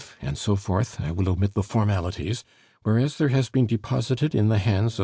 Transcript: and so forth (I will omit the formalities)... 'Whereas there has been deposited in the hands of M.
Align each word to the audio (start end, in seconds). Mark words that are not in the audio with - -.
and 0.19 0.35
so 0.35 0.55
forth 0.55 0.99
(I 0.99 1.11
will 1.11 1.29
omit 1.29 1.53
the 1.53 1.61
formalities)... 1.61 2.43
'Whereas 2.81 3.19
there 3.19 3.27
has 3.29 3.49
been 3.51 3.67
deposited 3.67 4.33
in 4.33 4.49
the 4.49 4.57
hands 4.57 4.93
of 4.95 4.99
M. 4.99 4.99